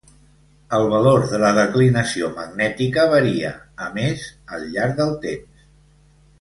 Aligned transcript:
El 0.77 0.85
valor 0.93 1.25
de 1.33 1.41
la 1.43 1.51
declinació 1.57 2.31
magnètica 2.39 3.05
varia, 3.13 3.53
a 3.89 3.93
més, 4.01 4.27
al 4.57 4.69
llarg 4.75 5.01
del 5.03 5.17
temps. 5.29 5.65